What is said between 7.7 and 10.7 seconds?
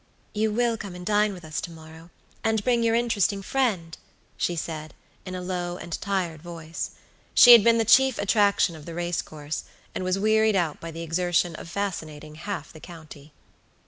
the chief attraction of the race course, and was wearied